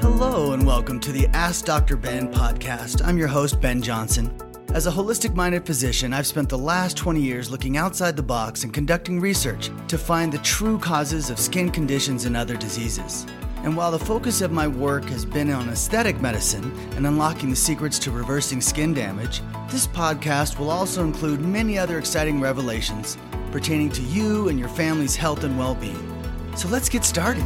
[0.00, 1.96] Hello, and welcome to the Ask Dr.
[1.96, 3.04] Ben podcast.
[3.04, 4.30] I'm your host, Ben Johnson.
[4.74, 8.62] As a holistic minded physician, I've spent the last 20 years looking outside the box
[8.62, 13.26] and conducting research to find the true causes of skin conditions and other diseases.
[13.62, 17.56] And while the focus of my work has been on aesthetic medicine and unlocking the
[17.56, 19.40] secrets to reversing skin damage,
[19.70, 23.16] this podcast will also include many other exciting revelations
[23.50, 26.12] pertaining to you and your family's health and well being.
[26.54, 27.44] So let's get started.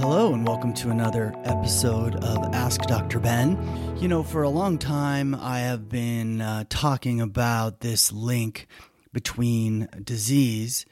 [0.00, 3.20] Hello, and welcome to another episode of Ask Dr.
[3.20, 3.58] Ben.
[3.98, 8.66] You know, for a long time, I have been uh, talking about this link
[9.12, 10.86] between disease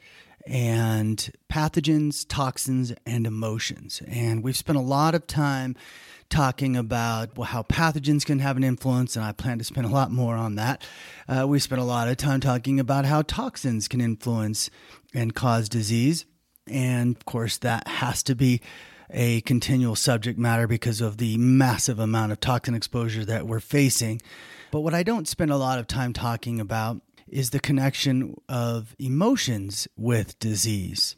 [0.45, 4.03] and pathogens, toxins, and emotions.
[4.07, 5.75] And we've spent a lot of time
[6.29, 10.11] talking about how pathogens can have an influence, and I plan to spend a lot
[10.11, 10.85] more on that.
[11.27, 14.69] Uh, we spent a lot of time talking about how toxins can influence
[15.15, 16.27] and cause disease.
[16.67, 18.61] And of course, that has to be
[19.11, 24.21] a continual subject matter because of the massive amount of toxin exposure that we're facing.
[24.71, 28.95] But what I don't spend a lot of time talking about is the connection of
[28.99, 31.15] emotions with disease.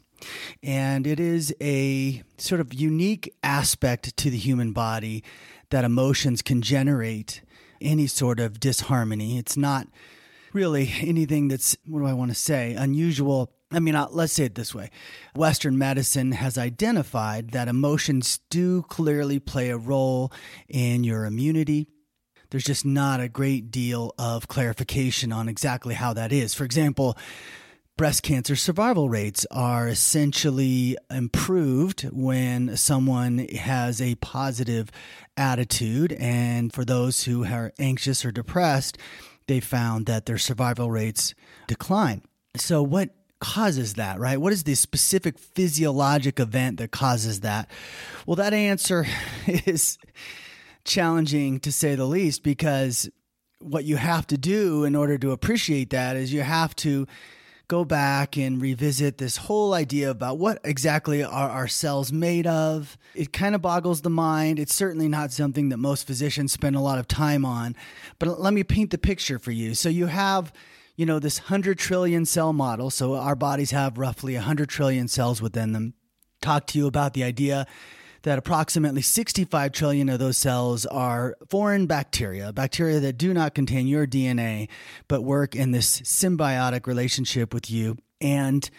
[0.62, 5.24] And it is a sort of unique aspect to the human body
[5.70, 7.42] that emotions can generate
[7.80, 9.38] any sort of disharmony.
[9.38, 9.88] It's not
[10.52, 14.44] really anything that's, what do I want to say, unusual I mean, uh, let's say
[14.44, 14.90] it this way
[15.34, 20.32] Western medicine has identified that emotions do clearly play a role
[20.68, 21.88] in your immunity.
[22.50, 26.52] There's just not a great deal of clarification on exactly how that is.
[26.52, 27.16] For example,
[27.96, 34.90] breast cancer survival rates are essentially improved when someone has a positive
[35.36, 36.12] attitude.
[36.20, 38.98] And for those who are anxious or depressed,
[39.46, 41.34] they found that their survival rates
[41.66, 42.22] decline.
[42.56, 43.10] So, what
[43.42, 44.40] causes that, right?
[44.40, 47.68] What is the specific physiologic event that causes that?
[48.24, 49.04] Well, that answer
[49.46, 49.98] is
[50.84, 53.10] challenging to say the least because
[53.58, 57.06] what you have to do in order to appreciate that is you have to
[57.66, 62.96] go back and revisit this whole idea about what exactly are our cells made of.
[63.14, 64.60] It kind of boggles the mind.
[64.60, 67.74] It's certainly not something that most physicians spend a lot of time on.
[68.18, 69.74] But let me paint the picture for you.
[69.74, 70.52] So you have
[71.02, 72.88] you know, this 100 trillion cell model.
[72.88, 75.94] So our bodies have roughly 100 trillion cells within them.
[76.40, 77.66] Talk to you about the idea
[78.22, 83.88] that approximately 65 trillion of those cells are foreign bacteria, bacteria that do not contain
[83.88, 84.68] your DNA,
[85.08, 87.96] but work in this symbiotic relationship with you.
[88.20, 88.70] And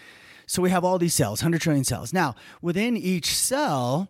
[0.48, 2.14] so we have all these cells, 100 trillion cells.
[2.14, 4.08] Now, within each cell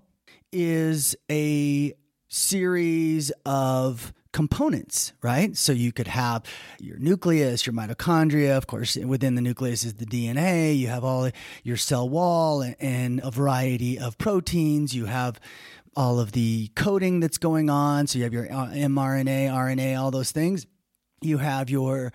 [0.51, 1.95] is a
[2.27, 5.55] series of components, right?
[5.55, 6.43] So you could have
[6.79, 8.57] your nucleus, your mitochondria.
[8.57, 10.77] Of course, within the nucleus is the DNA.
[10.77, 11.29] You have all
[11.63, 14.93] your cell wall and a variety of proteins.
[14.93, 15.39] You have
[15.95, 18.07] all of the coding that's going on.
[18.07, 20.65] So you have your uh, mRNA, RNA, all those things.
[21.21, 22.11] You have your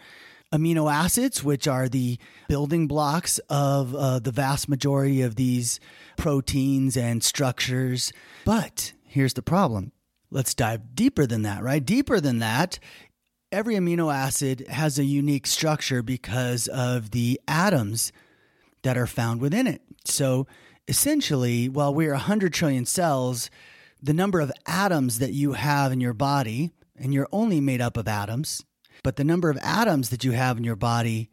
[0.52, 2.18] amino acids, which are the
[2.48, 5.78] building blocks of uh, the vast majority of these
[6.16, 8.12] proteins and structures.
[8.44, 9.92] But here's the problem
[10.30, 11.84] Let's dive deeper than that, right?
[11.84, 12.78] Deeper than that,
[13.50, 18.12] every amino acid has a unique structure because of the atoms
[18.82, 19.82] that are found within it.
[20.04, 20.46] So
[20.86, 23.50] essentially, while we're 100 trillion cells,
[24.02, 27.96] the number of atoms that you have in your body, and you're only made up
[27.96, 28.64] of atoms,
[29.02, 31.30] but the number of atoms that you have in your body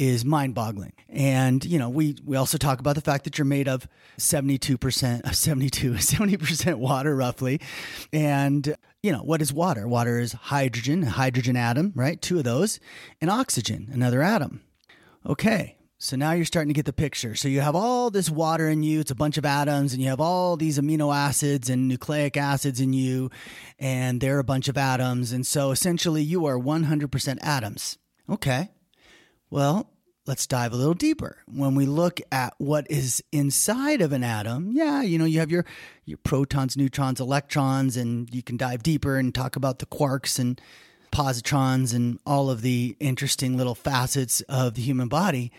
[0.00, 0.94] is mind-boggling.
[1.10, 3.86] And you know, we we also talk about the fact that you're made of
[4.18, 7.60] 72% 72 70% water roughly.
[8.10, 9.86] And you know, what is water?
[9.86, 12.20] Water is hydrogen, a hydrogen atom, right?
[12.20, 12.80] Two of those,
[13.20, 14.62] and oxygen, another atom.
[15.26, 15.76] Okay.
[16.02, 17.34] So now you're starting to get the picture.
[17.34, 20.08] So you have all this water in you, it's a bunch of atoms, and you
[20.08, 23.30] have all these amino acids and nucleic acids in you,
[23.78, 25.30] and they're a bunch of atoms.
[25.30, 27.98] And so essentially you are 100% atoms.
[28.30, 28.70] Okay.
[29.50, 29.90] Well,
[30.26, 31.38] let's dive a little deeper.
[31.46, 35.50] When we look at what is inside of an atom, yeah, you know, you have
[35.50, 35.66] your
[36.04, 40.60] your protons, neutrons, electrons, and you can dive deeper and talk about the quarks and
[41.12, 45.50] positrons and all of the interesting little facets of the human body.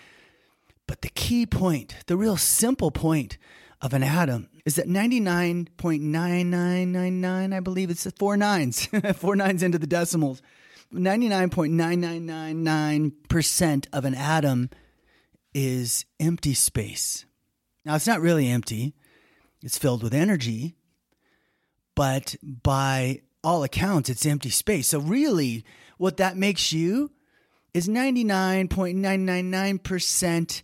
[0.87, 3.37] But the key point, the real simple point
[3.81, 8.85] of an atom is that 99.9999, I believe it's four nines,
[9.15, 10.41] four nines into the decimals
[10.93, 14.69] 99.9999% of an atom
[15.53, 17.25] is empty space.
[17.85, 18.93] Now, it's not really empty,
[19.63, 20.75] it's filled with energy,
[21.95, 24.87] but by all accounts, it's empty space.
[24.87, 25.63] So, really,
[25.97, 27.11] what that makes you
[27.73, 30.61] is 99.999%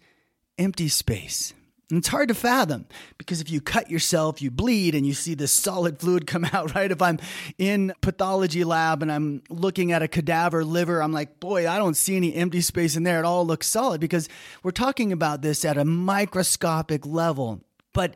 [0.57, 1.53] empty space.
[1.89, 2.85] And it's hard to fathom
[3.17, 6.75] because if you cut yourself, you bleed and you see this solid fluid come out,
[6.75, 6.91] right?
[6.91, 7.17] If I'm
[7.57, 11.95] in pathology lab and I'm looking at a cadaver liver, I'm like, boy, I don't
[11.95, 13.19] see any empty space in there.
[13.19, 14.27] It all looks solid because
[14.63, 17.61] we're talking about this at a microscopic level.
[17.93, 18.15] But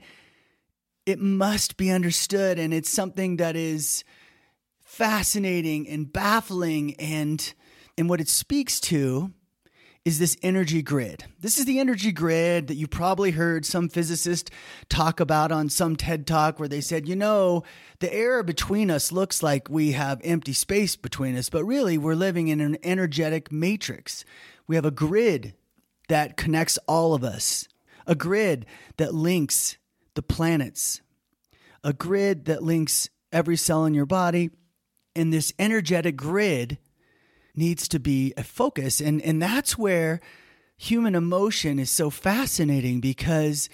[1.05, 4.03] it must be understood and it's something that is
[4.83, 7.53] fascinating and baffling and
[7.97, 9.31] and what it speaks to
[10.03, 11.25] is this energy grid.
[11.39, 14.49] This is the energy grid that you probably heard some physicist
[14.89, 17.63] talk about on some TED talk where they said, you know,
[17.99, 22.15] the air between us looks like we have empty space between us, but really we're
[22.15, 24.25] living in an energetic matrix.
[24.65, 25.53] We have a grid
[26.09, 27.67] that connects all of us,
[28.07, 28.65] a grid
[28.97, 29.77] that links
[30.15, 31.01] the planets,
[31.83, 34.49] a grid that links every cell in your body.
[35.15, 36.79] And this energetic grid
[37.55, 39.01] needs to be a focus.
[39.01, 40.21] And, and that's where
[40.77, 43.69] human emotion is so fascinating because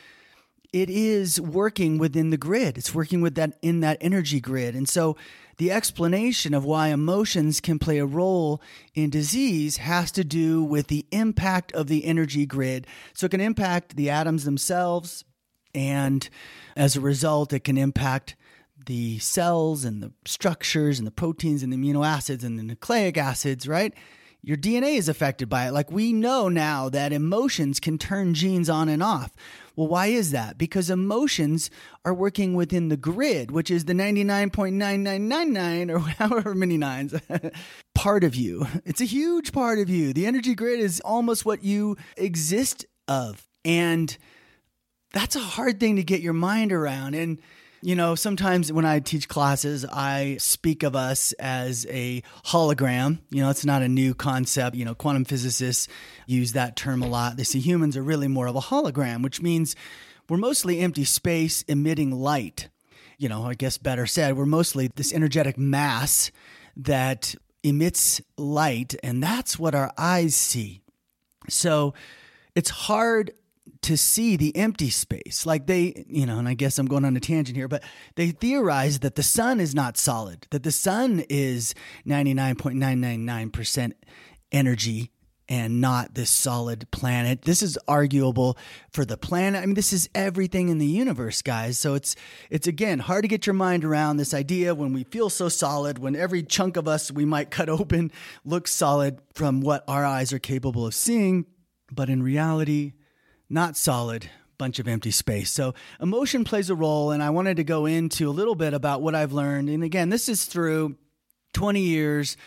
[0.74, 2.78] it is working within the grid.
[2.78, 4.76] It's working with that in that energy grid.
[4.76, 5.16] And so
[5.58, 8.62] the explanation of why emotions can play a role
[8.94, 12.86] in disease has to do with the impact of the energy grid.
[13.14, 15.24] So it can impact the atoms themselves
[15.74, 16.30] and
[16.76, 18.36] as a result it can impact
[18.88, 23.18] the cells and the structures and the proteins and the amino acids and the nucleic
[23.18, 23.94] acids, right?
[24.42, 25.72] Your DNA is affected by it.
[25.72, 29.34] Like we know now that emotions can turn genes on and off.
[29.76, 30.58] Well, why is that?
[30.58, 31.70] Because emotions
[32.06, 37.14] are working within the grid, which is the 99.9999 or however many nines
[37.96, 38.68] part of you.
[38.86, 40.14] It's a huge part of you.
[40.14, 43.48] The energy grid is almost what you exist of.
[43.66, 44.18] And
[45.12, 47.16] that's a hard thing to get your mind around.
[47.16, 47.40] And
[47.82, 53.20] you know, sometimes when I teach classes, I speak of us as a hologram.
[53.30, 54.76] You know, it's not a new concept.
[54.76, 55.88] You know, quantum physicists
[56.26, 57.38] use that term a lot.
[57.38, 59.76] They say humans are really more of a hologram, which means
[60.30, 62.70] we're mostly empty space emitting light.
[63.18, 66.32] You know, I guess better said, we're mostly this energetic mass
[66.76, 70.82] that emits light, and that's what our eyes see.
[71.50, 71.94] So
[72.56, 73.32] it's hard
[73.88, 75.46] to see the empty space.
[75.46, 77.84] Like they, you know, and I guess I'm going on a tangent here, but
[78.16, 81.74] they theorize that the sun is not solid, that the sun is
[82.06, 83.94] 99.999%
[84.52, 85.10] energy
[85.48, 87.44] and not this solid planet.
[87.44, 88.58] This is arguable
[88.92, 89.64] for the planet.
[89.64, 91.80] I mean, this is everything in the universe, guys.
[91.80, 92.18] So it's
[92.50, 95.98] it's again hard to get your mind around this idea when we feel so solid,
[95.98, 98.12] when every chunk of us we might cut open
[98.44, 101.46] looks solid from what our eyes are capable of seeing,
[101.90, 102.92] but in reality,
[103.50, 105.52] not solid, bunch of empty space.
[105.52, 109.02] So emotion plays a role, and I wanted to go into a little bit about
[109.02, 109.70] what I've learned.
[109.70, 110.98] And again, this is through
[111.54, 112.38] 20 years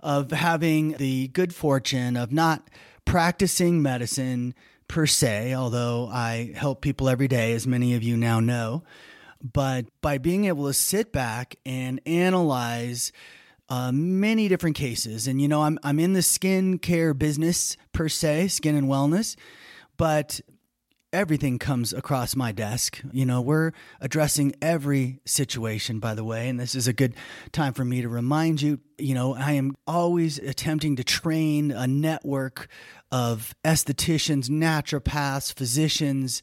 [0.00, 2.68] of having the good fortune of not
[3.04, 4.54] practicing medicine
[4.88, 8.82] per se, although I help people every day, as many of you now know.
[9.40, 13.12] But by being able to sit back and analyze
[13.68, 18.08] uh, many different cases, and you know, I'm I'm in the skin care business per
[18.08, 19.36] se, skin and wellness,
[20.00, 20.40] but
[21.12, 23.02] everything comes across my desk.
[23.12, 27.14] You know, we're addressing every situation, by the way, and this is a good
[27.52, 28.80] time for me to remind you.
[28.96, 32.68] You know, I am always attempting to train a network
[33.12, 36.40] of estheticians, naturopaths, physicians,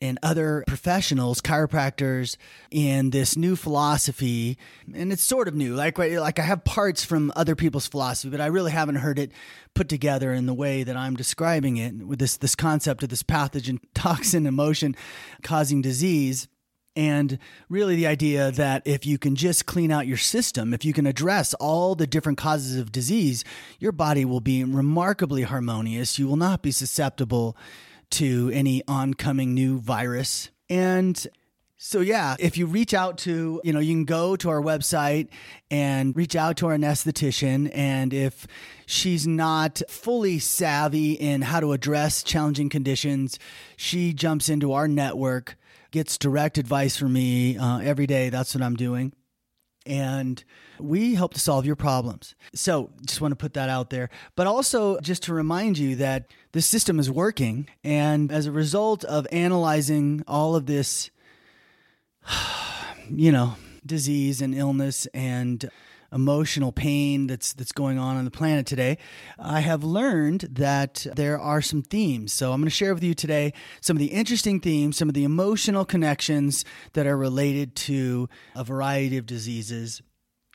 [0.00, 2.36] and other professionals, chiropractors,
[2.70, 4.56] in this new philosophy,
[4.94, 5.74] and it's sort of new.
[5.74, 9.32] Like like I have parts from other people's philosophy, but I really haven't heard it
[9.74, 13.22] put together in the way that I'm describing it with this this concept of this
[13.22, 14.96] pathogen, toxin, emotion
[15.42, 16.48] causing disease.
[16.96, 17.38] And
[17.68, 21.06] really, the idea that if you can just clean out your system, if you can
[21.06, 23.44] address all the different causes of disease,
[23.78, 26.18] your body will be remarkably harmonious.
[26.18, 27.56] You will not be susceptible
[28.10, 30.50] to any oncoming new virus.
[30.68, 31.26] And
[31.76, 35.28] so yeah, if you reach out to, you know, you can go to our website
[35.70, 38.46] and reach out to our anesthetician and if
[38.84, 43.38] she's not fully savvy in how to address challenging conditions,
[43.76, 45.56] she jumps into our network,
[45.92, 48.28] gets direct advice from me uh, every day.
[48.28, 49.12] That's what I'm doing.
[49.88, 50.44] And
[50.78, 52.34] we help to solve your problems.
[52.54, 54.10] So just want to put that out there.
[54.36, 57.68] But also just to remind you that the system is working.
[57.82, 61.10] And as a result of analyzing all of this,
[63.10, 65.68] you know, disease and illness and
[66.12, 68.98] emotional pain that's that's going on on the planet today,
[69.38, 72.32] I have learned that there are some themes.
[72.32, 75.14] So I'm going to share with you today some of the interesting themes, some of
[75.14, 80.02] the emotional connections that are related to a variety of diseases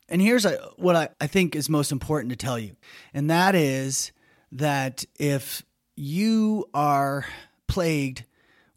[0.10, 2.76] and here's a, what I, I think is most important to tell you,
[3.14, 4.12] and that is
[4.52, 5.64] that if
[5.96, 7.26] you are
[7.68, 8.26] plagued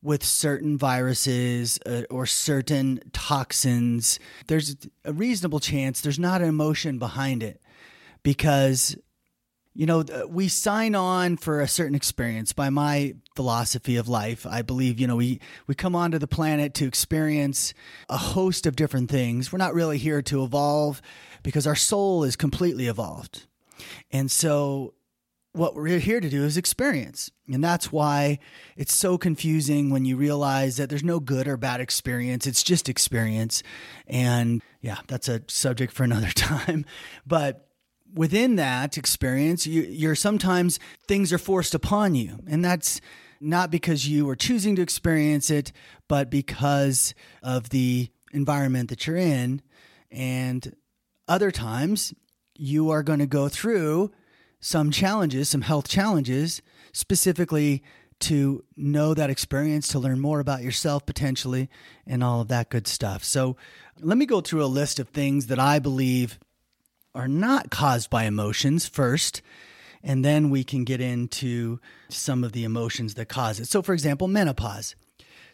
[0.06, 6.98] with certain viruses uh, or certain toxins, there's a reasonable chance there's not an emotion
[6.98, 7.60] behind it
[8.22, 8.96] because
[9.74, 12.54] you know, we sign on for a certain experience.
[12.54, 16.72] By my philosophy of life, I believe, you know, we, we come onto the planet
[16.74, 17.74] to experience
[18.08, 19.52] a host of different things.
[19.52, 21.02] We're not really here to evolve
[21.42, 23.46] because our soul is completely evolved.
[24.10, 24.94] And so
[25.56, 27.30] what we're here to do is experience.
[27.50, 28.38] And that's why
[28.76, 32.46] it's so confusing when you realize that there's no good or bad experience.
[32.46, 33.62] It's just experience.
[34.06, 36.84] And yeah, that's a subject for another time.
[37.26, 37.68] But
[38.14, 42.38] within that experience, you, you're sometimes things are forced upon you.
[42.46, 43.00] And that's
[43.40, 45.72] not because you are choosing to experience it,
[46.08, 49.62] but because of the environment that you're in.
[50.10, 50.74] And
[51.28, 52.14] other times,
[52.54, 54.12] you are going to go through
[54.60, 57.82] some challenges, some health challenges, specifically
[58.18, 61.68] to know that experience, to learn more about yourself potentially,
[62.06, 63.22] and all of that good stuff.
[63.22, 63.56] So,
[64.00, 66.38] let me go through a list of things that I believe
[67.14, 69.42] are not caused by emotions first,
[70.02, 73.68] and then we can get into some of the emotions that cause it.
[73.68, 74.94] So, for example, menopause.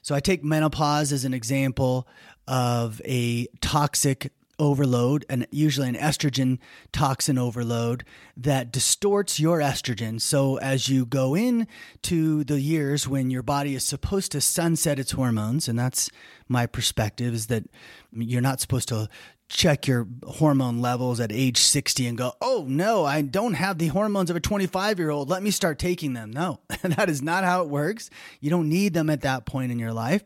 [0.03, 2.07] So, I take menopause as an example
[2.47, 4.33] of a toxic
[4.63, 6.59] overload, and usually an estrogen
[6.93, 8.05] toxin overload
[8.37, 10.21] that distorts your estrogen.
[10.21, 11.67] So as you go in
[12.03, 16.11] to the years when your body is supposed to sunset its hormones, and that's
[16.49, 17.65] my perspective is that
[18.13, 19.09] you're not supposed to
[19.49, 23.89] check your hormone levels at age 60 and go, oh no, I don't have the
[23.89, 25.29] hormones of a 25 year old.
[25.29, 26.31] Let me start taking them.
[26.31, 28.11] No, that is not how it works.
[28.41, 30.23] You don't need them at that point in your life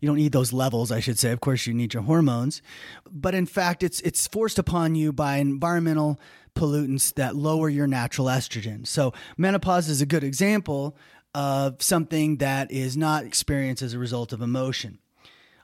[0.00, 1.32] you don't need those levels, I should say.
[1.32, 2.62] Of course, you need your hormones,
[3.10, 6.20] but in fact, it's it's forced upon you by environmental
[6.54, 8.86] pollutants that lower your natural estrogen.
[8.86, 10.96] So menopause is a good example
[11.34, 14.98] of something that is not experienced as a result of emotion.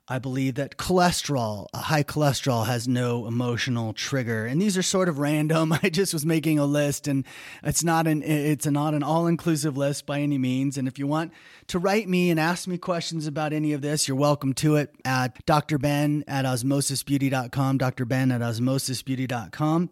[0.09, 5.09] I believe that cholesterol, a high cholesterol, has no emotional trigger, and these are sort
[5.09, 5.73] of random.
[5.82, 7.25] I just was making a list, and
[7.62, 10.76] it's not an it's not an all inclusive list by any means.
[10.76, 11.32] And if you want
[11.68, 14.92] to write me and ask me questions about any of this, you're welcome to it
[15.04, 15.78] at Dr.
[15.78, 18.04] Ben at osmosisbeauty.com, Dr.
[18.04, 19.90] Ben at osmosisbeauty.com.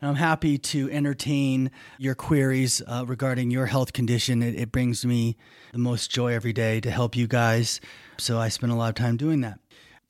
[0.00, 4.42] I'm happy to entertain your queries uh, regarding your health condition.
[4.42, 5.36] It, it brings me
[5.72, 7.80] the most joy every day to help you guys.
[8.16, 9.58] So I spend a lot of time doing that.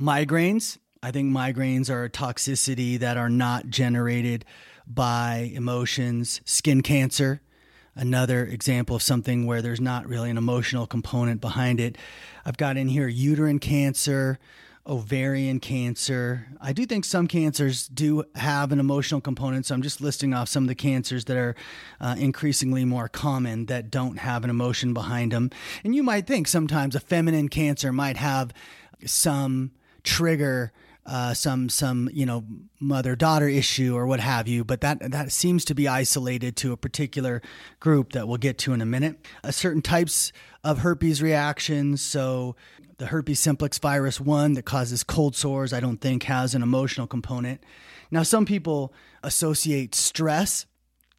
[0.00, 0.78] Migraines.
[1.02, 4.44] I think migraines are a toxicity that are not generated
[4.86, 6.40] by emotions.
[6.44, 7.40] Skin cancer,
[7.94, 11.96] another example of something where there's not really an emotional component behind it.
[12.44, 14.38] I've got in here uterine cancer,
[14.88, 16.46] ovarian cancer.
[16.60, 19.66] I do think some cancers do have an emotional component.
[19.66, 21.54] So I'm just listing off some of the cancers that are
[22.00, 25.50] uh, increasingly more common that don't have an emotion behind them.
[25.84, 28.52] And you might think sometimes a feminine cancer might have
[29.04, 30.72] some trigger.
[31.10, 32.44] Uh, some some you know
[32.80, 36.70] mother daughter issue or what have you, but that that seems to be isolated to
[36.70, 37.40] a particular
[37.80, 39.16] group that we'll get to in a minute.
[39.42, 42.56] Uh, certain types of herpes reactions, so
[42.98, 47.06] the herpes simplex virus 1 that causes cold sores, I don't think has an emotional
[47.06, 47.62] component.
[48.10, 50.66] Now, some people associate stress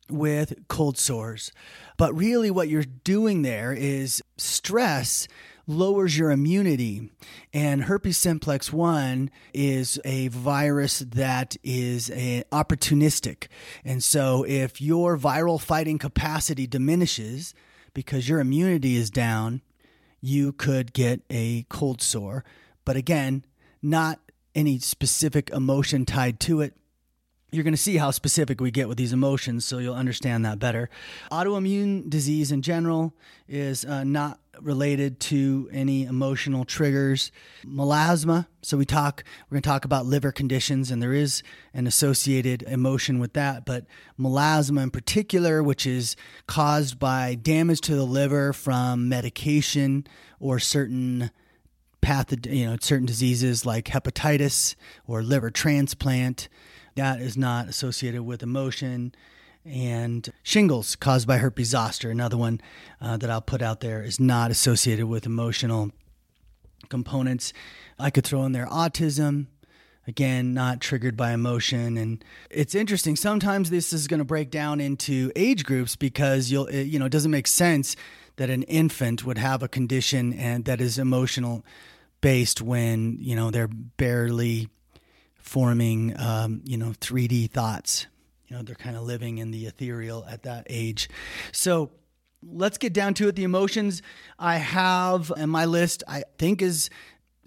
[0.10, 1.52] with cold sores,
[1.98, 5.28] but really what you're doing there is stress
[5.68, 7.12] lowers your immunity.
[7.54, 13.48] And herpes simplex 1 is a virus that is opportunistic.
[13.86, 17.54] And so if your viral fighting capacity diminishes
[17.94, 19.62] because your immunity is down,
[20.22, 22.44] you could get a cold sore.
[22.86, 23.46] But again,
[23.82, 24.20] not
[24.56, 26.76] any specific emotion tied to it.
[27.52, 30.60] You're going to see how specific we get with these emotions, so you'll understand that
[30.60, 30.90] better.
[31.32, 33.14] Autoimmune disease in general
[33.48, 37.32] is uh, not related to any emotional triggers.
[37.66, 38.46] Melasma.
[38.62, 39.24] So we talk.
[39.50, 41.42] We're going to talk about liver conditions, and there is
[41.74, 43.66] an associated emotion with that.
[43.66, 43.86] But
[44.20, 46.16] melasma, in particular, which is
[46.46, 50.06] caused by damage to the liver from medication
[50.40, 51.32] or certain
[52.02, 54.76] patho- you know, certain diseases like hepatitis
[55.08, 56.50] or liver transplant,
[57.00, 59.16] that is not associated with emotion
[59.64, 62.60] and shingles caused by herpes zoster, another one
[63.00, 65.92] uh, that I'll put out there, is not associated with emotional
[66.90, 67.54] components.
[67.98, 69.48] I could throw in there autism,
[70.08, 71.98] again, not triggered by emotion.
[71.98, 73.16] And it's interesting.
[73.16, 77.06] Sometimes this is going to break down into age groups because you'll, it, you know,
[77.06, 77.96] it doesn't make sense
[78.36, 81.64] that an infant would have a condition and that is emotional
[82.20, 84.68] based when, you know, they're barely
[85.40, 88.08] forming, um, you know, 3D thoughts
[88.48, 91.08] you know they're kind of living in the ethereal at that age
[91.52, 91.92] so
[92.44, 93.36] let's get down to it.
[93.36, 94.02] The emotions
[94.38, 96.90] I have in my list, I think is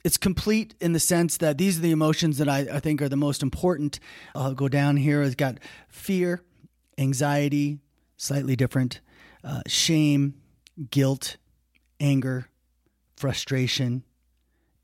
[0.05, 3.09] it's complete in the sense that these are the emotions that I, I think are
[3.09, 4.01] the most important.
[4.35, 5.23] I'll go down here.
[5.23, 5.59] It's got
[5.89, 6.43] fear,
[6.99, 7.79] anxiety,
[8.17, 9.01] slightly different,
[9.45, 10.35] uh, shame,
[10.91, 11.37] guilt,
[12.01, 12.49] anger,
[13.17, 14.03] frustration,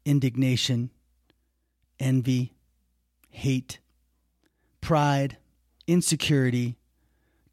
[0.05, 0.91] indignation,
[1.99, 2.55] envy,
[3.31, 3.79] hate,
[4.81, 5.37] pride,
[5.87, 6.77] insecurity,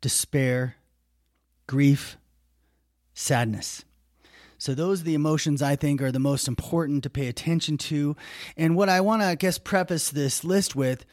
[0.01, 0.75] despair,
[1.67, 2.17] grief,
[3.13, 3.85] sadness.
[4.57, 8.15] So, those are the emotions I think are the most important to pay attention to.
[8.55, 11.05] And what I want to, I guess, preface this list with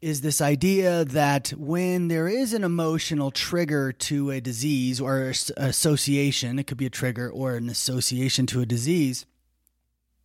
[0.00, 6.58] is this idea that when there is an emotional trigger to a disease or association,
[6.58, 9.24] it could be a trigger or an association to a disease,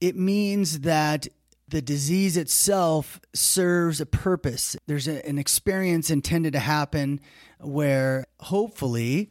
[0.01, 1.27] it means that
[1.69, 4.75] the disease itself serves a purpose.
[4.87, 7.19] There's a, an experience intended to happen
[7.59, 9.29] where hopefully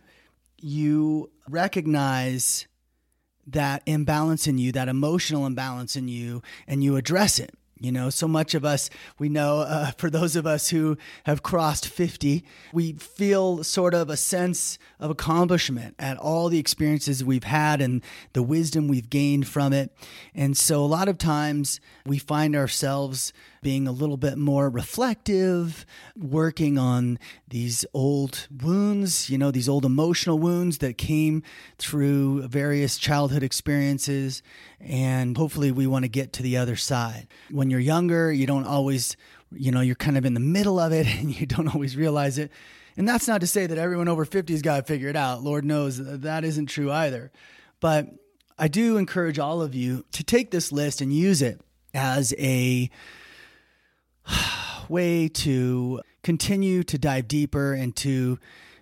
[0.61, 2.66] you recognize
[3.47, 7.54] that imbalance in you, that emotional imbalance in you, and you address it.
[7.81, 11.43] You know, so much of us, we know, uh, for those of us who have
[11.43, 17.45] crossed 50, we feel sort of a sense of accomplishment at all the experiences we've
[17.45, 19.93] had and the wisdom we've gained from it.
[20.35, 23.33] And so a lot of times we find ourselves
[23.63, 25.85] being a little bit more reflective,
[26.17, 27.19] working on
[27.49, 31.43] these old wounds, you know, these old emotional wounds that came
[31.79, 34.43] through various childhood experiences.
[34.81, 37.27] And hopefully we want to get to the other side.
[37.51, 39.17] When you're younger, you don't always,
[39.53, 42.39] you know, you're kind of in the middle of it and you don't always realize
[42.39, 42.51] it.
[42.97, 45.43] And that's not to say that everyone over 50 has got to figure it out.
[45.43, 47.31] Lord knows that, that isn't true either.
[47.81, 48.09] But
[48.59, 51.61] I do encourage all of you to take this list and use it
[51.95, 52.91] as a
[54.89, 58.39] way to continue to dive deeper and to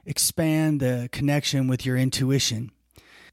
[0.07, 2.71] expand the connection with your intuition.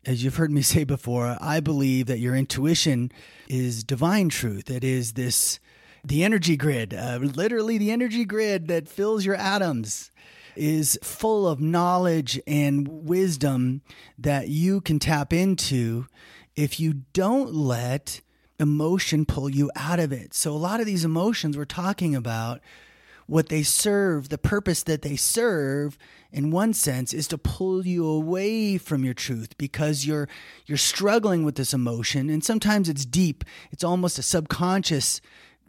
[0.06, 3.12] As you've heard me say before, I believe that your intuition
[3.48, 4.70] is divine truth.
[4.70, 5.60] It is this,
[6.04, 10.12] the energy grid, uh, literally the energy grid that fills your atoms
[10.56, 13.82] is full of knowledge and wisdom
[14.18, 16.06] that you can tap into
[16.56, 18.22] if you don't let
[18.60, 20.34] emotion pull you out of it.
[20.34, 22.62] So, a lot of these emotions we're talking about,
[23.28, 25.98] what they serve, the purpose that they serve,
[26.32, 30.28] in one sense, is to pull you away from your truth because you're
[30.66, 33.44] you're struggling with this emotion, and sometimes it's deep.
[33.72, 35.22] It's almost a subconscious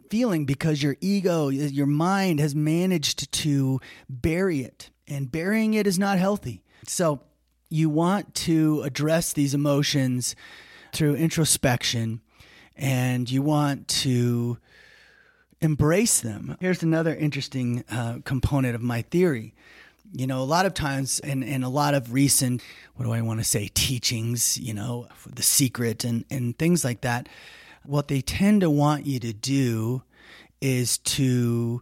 [0.09, 5.97] feeling because your ego, your mind has managed to bury it, and burying it is
[5.97, 6.63] not healthy.
[6.87, 7.21] So,
[7.69, 10.35] you want to address these emotions
[10.93, 12.21] through introspection
[12.75, 14.57] and you want to
[15.61, 16.57] embrace them.
[16.59, 19.53] Here's another interesting uh, component of my theory.
[20.13, 22.61] You know, a lot of times, and, and a lot of recent,
[22.95, 27.01] what do I want to say, teachings, you know, the secret and, and things like
[27.01, 27.27] that,
[27.83, 30.03] what they tend to want you to do
[30.61, 31.81] is to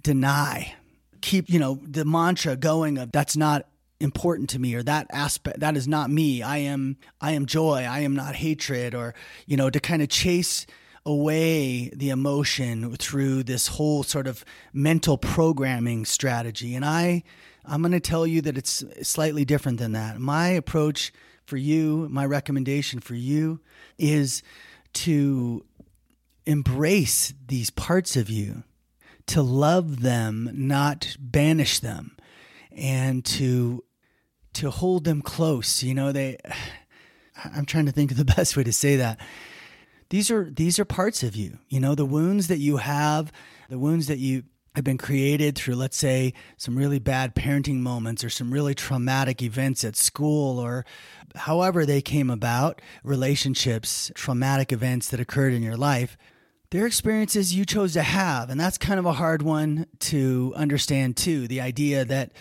[0.00, 0.74] deny,
[1.20, 3.66] keep, you know, the mantra going of that's not
[3.98, 7.76] important to me or that aspect that is not me i am i am joy
[7.76, 9.14] i am not hatred or
[9.46, 10.66] you know to kind of chase
[11.06, 17.22] away the emotion through this whole sort of mental programming strategy and i
[17.64, 21.12] i'm going to tell you that it's slightly different than that my approach
[21.44, 23.60] for you my recommendation for you
[23.98, 24.42] is
[24.92, 25.64] to
[26.44, 28.64] embrace these parts of you
[29.26, 32.16] to love them not banish them
[32.76, 33.82] and to
[34.56, 35.82] to hold them close.
[35.82, 36.38] You know, they
[37.44, 39.20] I'm trying to think of the best way to say that.
[40.10, 41.58] These are these are parts of you.
[41.68, 43.32] You know, the wounds that you have,
[43.68, 48.22] the wounds that you have been created through let's say some really bad parenting moments
[48.22, 50.84] or some really traumatic events at school or
[51.34, 56.16] however they came about, relationships, traumatic events that occurred in your life.
[56.70, 58.50] They're experiences you chose to have.
[58.50, 61.46] And that's kind of a hard one to understand, too.
[61.46, 62.32] The idea that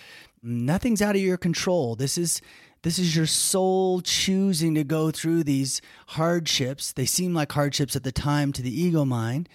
[0.41, 1.95] nothing's out of your control.
[1.95, 2.41] This is
[2.85, 6.93] this is your soul choosing to go through these hardships.
[6.93, 9.49] They seem like hardships at the time to the ego mind.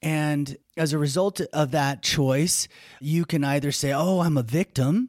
[0.00, 2.68] And as a result of that choice,
[3.00, 5.08] you can either say, Oh, I'm a victim,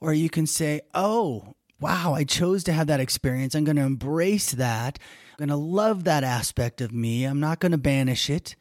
[0.00, 3.56] or you can say, Oh, wow, I chose to have that experience.
[3.56, 5.00] I'm going to embrace that.
[5.32, 7.24] I'm going to love that aspect of me.
[7.24, 8.54] I'm not going to banish it.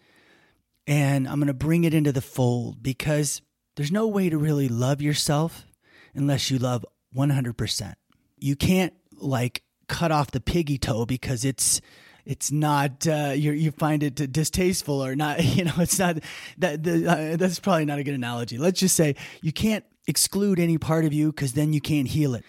[0.87, 3.43] And I'm going to bring it into the fold because
[3.75, 5.67] there's no way to really love yourself
[6.15, 6.83] unless you love
[7.15, 7.93] 100%.
[8.41, 11.81] You can't like cut off the piggy toe because it's
[12.25, 16.17] it's not uh, you you find it distasteful or not you know it's not
[16.57, 20.59] that the, uh, that's probably not a good analogy let's just say you can't exclude
[20.59, 22.45] any part of you because then you can't heal it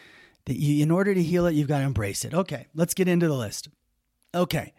[0.46, 2.35] that you, in order to heal it, you've got to embrace it.
[2.35, 3.68] Okay, let's get into the list.
[4.35, 4.72] Okay.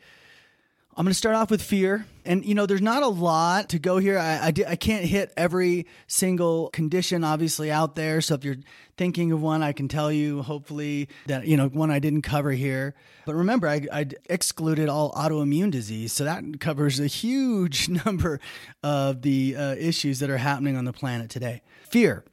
[0.97, 2.05] I'm going to start off with fear.
[2.25, 4.19] And, you know, there's not a lot to go here.
[4.19, 8.19] I, I, I, can't hit every single condition, obviously, out there.
[8.19, 8.57] So if you're
[8.97, 12.51] thinking of one, I can tell you, hopefully, that, you know, one I didn't cover
[12.51, 12.93] here.
[13.25, 16.11] But remember, I, I excluded all autoimmune disease.
[16.11, 18.41] So that covers a huge number
[18.83, 21.61] of the uh, issues that are happening on the planet today.
[21.89, 22.25] Fear.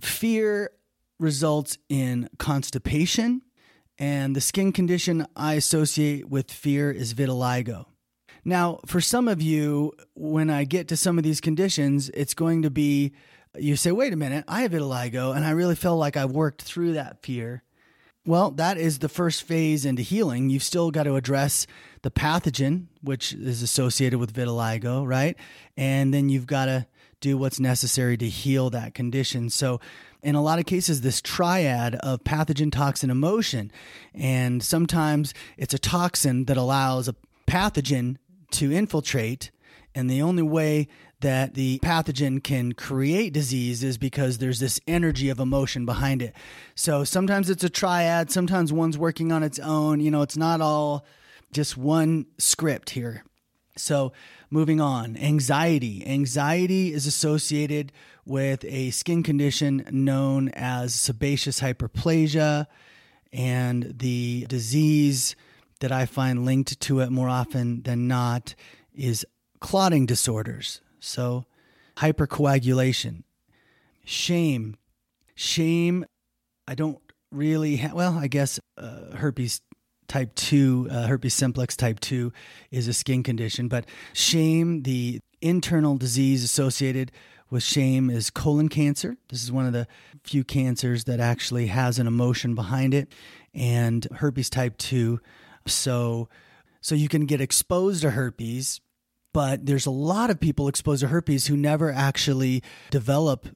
[0.00, 0.70] Fear
[1.18, 3.42] results in constipation.
[3.98, 7.86] And the skin condition I associate with fear is vitiligo.
[8.44, 12.62] Now, for some of you, when I get to some of these conditions, it's going
[12.62, 13.12] to be
[13.56, 16.62] you say, wait a minute, I have vitiligo, and I really feel like I've worked
[16.62, 17.62] through that fear.
[18.26, 20.48] Well, that is the first phase into healing.
[20.48, 21.66] You've still got to address
[22.02, 25.36] the pathogen, which is associated with vitiligo, right?
[25.76, 26.86] And then you've got to
[27.20, 29.50] do what's necessary to heal that condition.
[29.50, 29.80] So,
[30.22, 33.70] in a lot of cases, this triad of pathogen, toxin, emotion,
[34.14, 38.16] and sometimes it's a toxin that allows a pathogen
[38.54, 39.50] to infiltrate.
[39.94, 40.88] And the only way
[41.20, 46.34] that the pathogen can create disease is because there's this energy of emotion behind it.
[46.74, 50.00] So sometimes it's a triad, sometimes one's working on its own.
[50.00, 51.06] You know, it's not all
[51.52, 53.24] just one script here.
[53.76, 54.12] So,
[54.50, 56.06] moving on, anxiety.
[56.06, 57.90] Anxiety is associated
[58.24, 62.66] with a skin condition known as sebaceous hyperplasia,
[63.32, 65.34] and the disease
[65.84, 68.54] that I find linked to it more often than not
[68.94, 69.26] is
[69.60, 70.80] clotting disorders.
[70.98, 71.44] So,
[71.98, 73.24] hypercoagulation,
[74.02, 74.78] shame.
[75.34, 76.06] Shame,
[76.66, 79.60] I don't really have, well, I guess uh, herpes
[80.08, 82.32] type 2, uh, herpes simplex type 2
[82.70, 87.12] is a skin condition, but shame, the internal disease associated
[87.50, 89.18] with shame is colon cancer.
[89.28, 89.86] This is one of the
[90.22, 93.12] few cancers that actually has an emotion behind it,
[93.52, 95.20] and herpes type 2
[95.68, 96.28] so
[96.80, 98.80] so you can get exposed to herpes,
[99.32, 103.48] but there's a lot of people exposed to herpes who never actually develop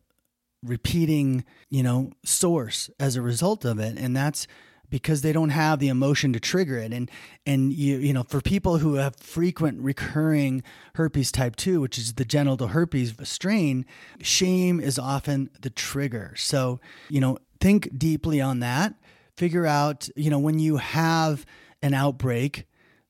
[0.63, 4.47] repeating, you know, source as a result of it, and that's
[4.91, 6.93] because they don't have the emotion to trigger it.
[6.93, 7.11] And
[7.47, 10.63] and you you know for people who have frequent recurring
[10.95, 13.85] herpes type 2 which is the genital herpes strain
[14.23, 16.35] shame is often the trigger.
[16.37, 18.95] So you know think deeply on that.
[19.37, 21.45] Figure out you know when you have
[21.83, 22.67] an outbreak,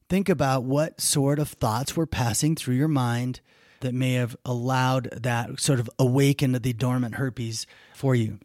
[0.08, 3.40] think about what sort of thoughts were passing through your mind
[3.80, 8.38] that may have allowed that sort of awaken the dormant herpes for you.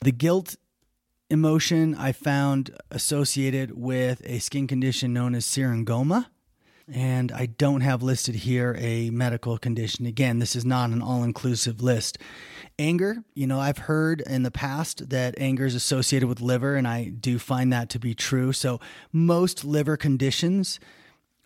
[0.00, 0.56] The guilt
[1.30, 6.26] emotion I found associated with a skin condition known as syringoma
[6.92, 10.06] and I don't have listed here a medical condition.
[10.06, 12.18] Again, this is not an all inclusive list.
[12.78, 16.86] Anger, you know, I've heard in the past that anger is associated with liver, and
[16.86, 18.52] I do find that to be true.
[18.52, 18.80] So,
[19.12, 20.78] most liver conditions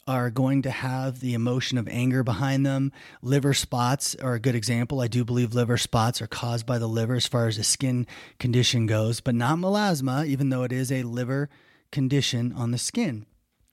[0.06, 2.92] are going to have the emotion of anger behind them.
[3.22, 5.00] Liver spots are a good example.
[5.00, 8.06] I do believe liver spots are caused by the liver as far as a skin
[8.38, 11.48] condition goes, but not melasma, even though it is a liver
[11.92, 13.26] condition on the skin.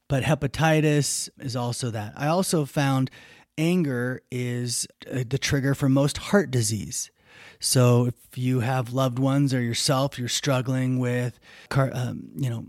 [0.09, 2.13] But hepatitis is also that.
[2.17, 3.09] I also found
[3.57, 7.11] anger is uh, the trigger for most heart disease.
[7.61, 12.65] So if you have loved ones or yourself, you're struggling with, car, um, you know,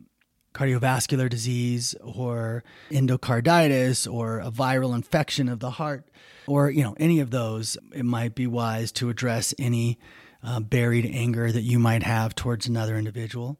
[0.53, 6.09] cardiovascular disease or endocarditis or a viral infection of the heart
[6.47, 9.97] or you know any of those it might be wise to address any
[10.43, 13.59] uh, buried anger that you might have towards another individual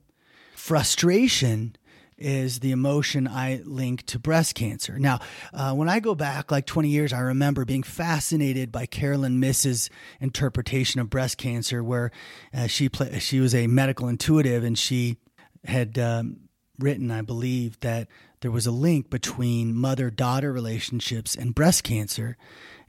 [0.57, 1.77] frustration
[2.21, 4.99] is the emotion I link to breast cancer.
[4.99, 5.21] Now,
[5.53, 9.91] uh, when I go back like 20 years, I remember being fascinated by Caroline Myss's
[10.21, 12.11] interpretation of breast cancer, where
[12.55, 15.17] uh, she play, she was a medical intuitive and she
[15.65, 18.09] had um, written, I believe, that
[18.41, 22.37] there was a link between mother daughter relationships and breast cancer.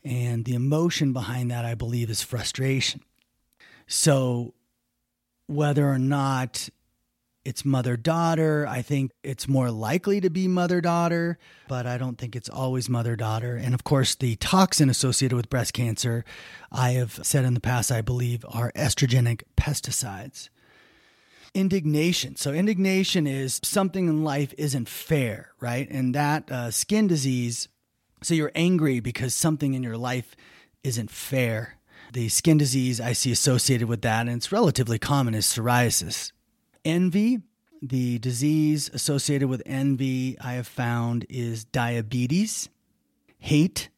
[0.03, 3.01] And the emotion behind that, I believe, is frustration.
[3.87, 4.53] So,
[5.47, 6.69] whether or not
[7.43, 8.67] it's mother daughter.
[8.67, 12.89] I think it's more likely to be mother daughter, but I don't think it's always
[12.89, 13.55] mother daughter.
[13.55, 16.23] And of course, the toxin associated with breast cancer,
[16.71, 20.49] I have said in the past, I believe, are estrogenic pesticides.
[21.53, 22.37] Indignation.
[22.37, 25.89] So, indignation is something in life isn't fair, right?
[25.89, 27.67] And that uh, skin disease,
[28.21, 30.35] so you're angry because something in your life
[30.83, 31.77] isn't fair.
[32.13, 36.31] The skin disease I see associated with that, and it's relatively common, is psoriasis
[36.83, 37.41] Envy,
[37.81, 42.69] the disease associated with envy, I have found is diabetes.
[43.39, 43.89] Hate,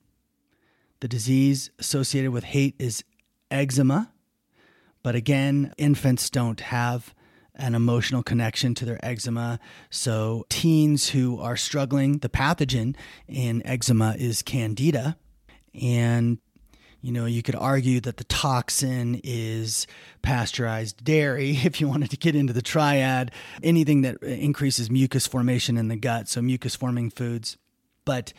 [0.99, 3.03] the disease associated with hate is
[3.51, 4.11] eczema.
[5.01, 7.13] But again, infants don't have
[7.55, 9.59] an emotional connection to their eczema.
[9.89, 12.95] So, teens who are struggling, the pathogen
[13.27, 15.17] in eczema is candida.
[15.79, 16.39] And,
[17.03, 19.85] you know, you could argue that the toxin is
[20.21, 25.77] pasteurized dairy if you wanted to get into the triad, anything that increases mucus formation
[25.77, 27.57] in the gut, so mucus forming foods.
[28.05, 28.33] But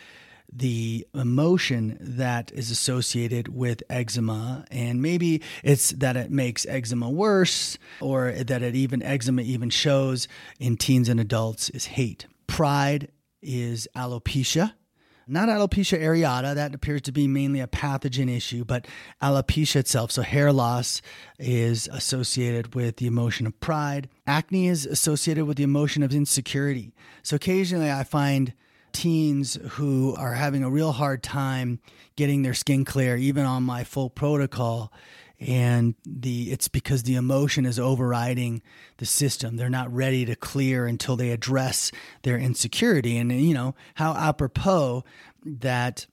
[0.51, 7.77] the emotion that is associated with eczema and maybe it's that it makes eczema worse
[8.01, 10.29] or that it even eczema even shows
[10.61, 13.09] in teens and adults is hate pride
[13.43, 14.75] is alopecia
[15.27, 18.87] not alopecia areata that appears to be mainly a pathogen issue but
[19.23, 21.01] alopecia itself so hair loss
[21.39, 26.95] is associated with the emotion of pride acne is associated with the emotion of insecurity
[27.23, 28.53] so occasionally i find
[28.95, 31.81] teens who are having a real hard time
[32.17, 34.93] getting their skin clear, even on my full protocol.
[35.41, 38.63] And the it's because the emotion is overriding
[38.99, 39.57] the system.
[39.57, 41.91] They're not ready to clear until they address
[42.23, 43.19] their insecurity.
[43.19, 45.05] And you know how apropos
[45.45, 46.07] that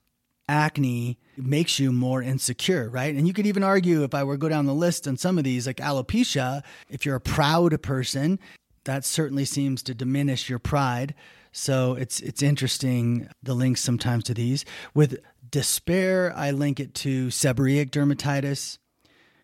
[0.48, 3.14] acne makes you more insecure, right?
[3.14, 5.38] And you could even argue if I were to go down the list on some
[5.38, 8.38] of these, like alopecia, if you're a proud person,
[8.84, 11.14] that certainly seems to diminish your pride.
[11.52, 14.64] So it's it's interesting the links sometimes to these.
[14.94, 15.18] With
[15.50, 18.78] despair, I link it to seborrheic dermatitis.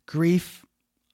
[0.08, 0.64] Grief,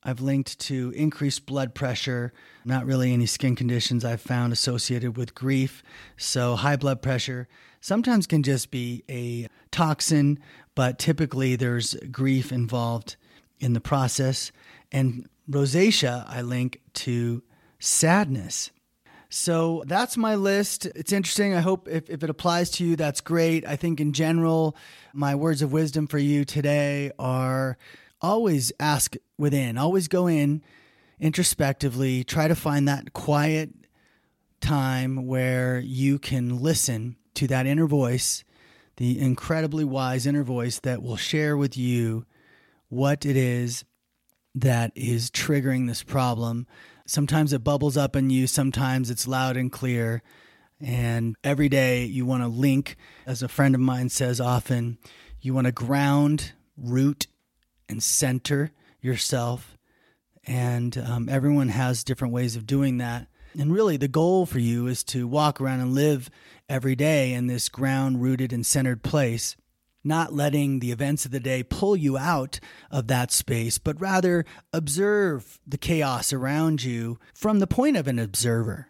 [0.04, 2.32] I've linked to increased blood pressure.
[2.64, 5.82] Not really any skin conditions I've found associated with grief.
[6.16, 7.48] So high blood pressure
[7.80, 10.38] sometimes can just be a toxin,
[10.76, 13.16] but typically there's grief involved
[13.58, 14.52] in the process.
[14.92, 17.42] And rosacea, I link to
[17.80, 18.70] sadness.
[19.28, 20.86] So that's my list.
[20.86, 21.52] It's interesting.
[21.52, 23.66] I hope if, if it applies to you, that's great.
[23.66, 24.76] I think in general,
[25.12, 27.76] my words of wisdom for you today are
[28.24, 30.62] always ask within, always go in
[31.20, 33.70] introspectively, try to find that quiet
[34.60, 38.44] time where you can listen to that inner voice,
[38.96, 42.24] the incredibly wise inner voice that will share with you
[42.88, 43.84] what it is
[44.54, 46.66] that is triggering this problem
[47.06, 50.22] Sometimes it bubbles up in you, sometimes it's loud and clear.
[50.80, 54.98] And every day you want to link, as a friend of mine says often,
[55.40, 57.26] you want to ground, root,
[57.88, 59.76] and center yourself.
[60.46, 63.28] And um, everyone has different ways of doing that.
[63.58, 66.28] And really, the goal for you is to walk around and live
[66.68, 69.56] every day in this ground rooted and centered place
[70.04, 74.44] not letting the events of the day pull you out of that space, but rather
[74.72, 78.88] observe the chaos around you from the point of an observer.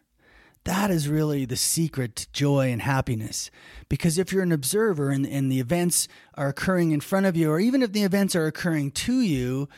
[0.64, 3.50] That is really the secret to joy and happiness.
[3.88, 7.50] Because if you're an observer and, and the events are occurring in front of you,
[7.50, 9.68] or even if the events are occurring to you,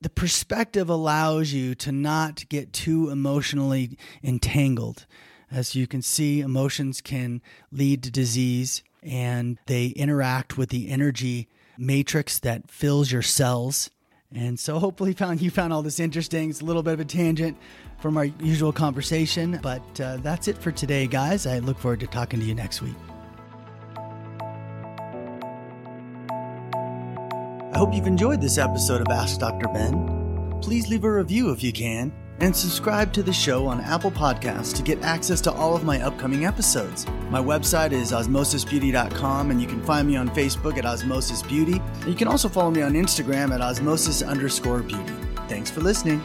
[0.00, 5.06] the perspective allows you to not get too emotionally entangled.
[5.50, 7.40] As you can see, emotions can
[7.72, 13.90] lead to disease and they interact with the energy matrix that fills your cells.
[14.34, 16.50] And so hopefully found you found all this interesting.
[16.50, 17.56] It's a little bit of a tangent
[18.00, 21.46] from our usual conversation, but uh, that's it for today, guys.
[21.46, 22.96] I look forward to talking to you next week.
[27.72, 29.68] I hope you've enjoyed this episode of Ask Dr.
[29.68, 30.58] Ben.
[30.62, 34.74] Please leave a review if you can and subscribe to the show on Apple Podcasts
[34.76, 37.06] to get access to all of my upcoming episodes.
[37.30, 41.80] My website is osmosisbeauty.com, and you can find me on Facebook at Osmosis Beauty.
[42.06, 45.14] You can also follow me on Instagram at osmosis underscore beauty.
[45.48, 46.20] Thanks for listening.